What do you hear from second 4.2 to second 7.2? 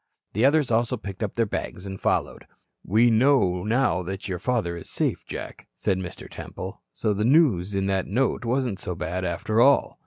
your father is safe, Jack," said Mr. Temple. "So